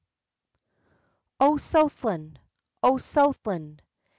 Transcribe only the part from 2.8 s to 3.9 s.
O Southland!